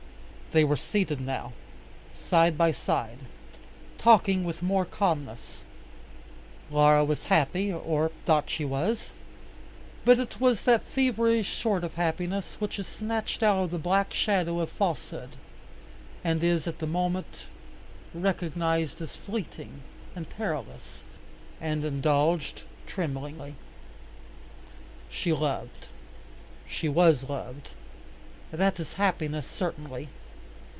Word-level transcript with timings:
They 0.53 0.65
were 0.65 0.75
seated 0.75 1.21
now, 1.21 1.53
side 2.13 2.57
by 2.57 2.73
side, 2.73 3.19
talking 3.97 4.43
with 4.43 4.61
more 4.61 4.83
calmness. 4.83 5.63
Laura 6.69 7.05
was 7.05 7.23
happy, 7.23 7.71
or 7.71 8.11
thought 8.25 8.49
she 8.49 8.65
was. 8.65 9.11
But 10.03 10.19
it 10.19 10.41
was 10.41 10.63
that 10.63 10.83
feverish 10.83 11.53
sort 11.55 11.85
of 11.85 11.93
happiness 11.95 12.57
which 12.59 12.79
is 12.79 12.85
snatched 12.85 13.41
out 13.43 13.63
of 13.63 13.71
the 13.71 13.77
black 13.79 14.13
shadow 14.13 14.59
of 14.59 14.69
falsehood, 14.69 15.37
and 16.21 16.43
is 16.43 16.67
at 16.67 16.79
the 16.79 16.85
moment 16.85 17.43
recognized 18.13 19.01
as 19.01 19.15
fleeting 19.15 19.83
and 20.17 20.29
perilous, 20.29 21.05
and 21.61 21.85
indulged 21.85 22.63
tremblingly. 22.85 23.55
She 25.09 25.31
loved. 25.31 25.87
She 26.67 26.89
was 26.89 27.23
loved. 27.23 27.69
That 28.51 28.81
is 28.81 28.91
happiness 28.91 29.47
certainly. 29.47 30.09